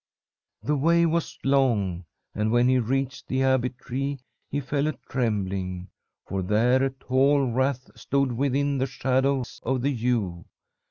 [0.63, 4.17] "The way was long, and, when he reached the abbey tree,
[4.49, 5.89] he fell a trembling,
[6.25, 10.45] for there a tall wraith stood within the shadows of the yew.